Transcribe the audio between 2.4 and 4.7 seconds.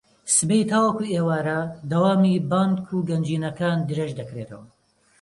بانک و گەنجینەکان درێژدەکرێتەوە